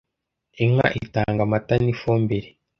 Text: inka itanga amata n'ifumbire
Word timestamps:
inka 0.63 0.87
itanga 1.01 1.41
amata 1.47 1.73
n'ifumbire 1.83 2.49